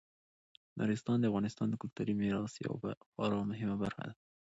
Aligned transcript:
نورستان 0.79 1.17
د 1.19 1.25
افغانستان 1.31 1.67
د 1.69 1.75
کلتوري 1.81 2.13
میراث 2.19 2.53
یوه 2.65 2.91
خورا 3.11 3.39
مهمه 3.51 3.75
برخه 3.83 4.01
ده. 4.07 4.13